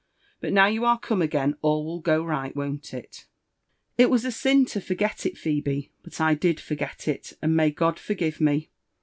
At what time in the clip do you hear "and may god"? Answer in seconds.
7.39-7.97